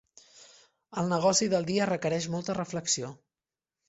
[1.01, 3.13] El negoci del dia requereix molta reflexió.